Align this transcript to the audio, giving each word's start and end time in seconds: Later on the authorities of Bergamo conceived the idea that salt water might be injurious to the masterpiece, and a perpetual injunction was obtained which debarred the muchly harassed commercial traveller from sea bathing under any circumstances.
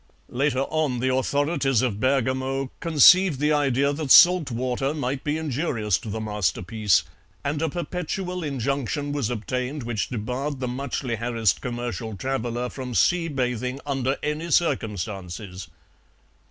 Later 0.29 0.61
on 0.61 0.99
the 0.99 1.13
authorities 1.13 1.83
of 1.83 1.99
Bergamo 1.99 2.71
conceived 2.79 3.39
the 3.39 3.51
idea 3.53 3.93
that 3.93 4.09
salt 4.09 4.49
water 4.49 4.95
might 4.95 5.23
be 5.23 5.37
injurious 5.37 5.99
to 5.99 6.09
the 6.09 6.19
masterpiece, 6.19 7.03
and 7.43 7.61
a 7.61 7.69
perpetual 7.69 8.43
injunction 8.43 9.11
was 9.11 9.29
obtained 9.29 9.83
which 9.83 10.09
debarred 10.09 10.59
the 10.59 10.67
muchly 10.67 11.17
harassed 11.17 11.61
commercial 11.61 12.15
traveller 12.17 12.67
from 12.67 12.95
sea 12.95 13.27
bathing 13.27 13.79
under 13.85 14.17
any 14.23 14.49
circumstances. 14.49 15.67